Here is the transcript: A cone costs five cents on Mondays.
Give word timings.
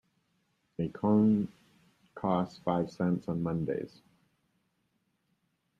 A 0.79 0.89
cone 0.89 1.49
costs 2.15 2.57
five 2.65 2.89
cents 2.89 3.27
on 3.27 3.43
Mondays. 3.43 4.01